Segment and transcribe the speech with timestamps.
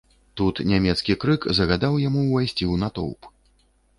[0.39, 3.29] Тут нямецкі крык загадаў яму ўвайсці ў натоўп.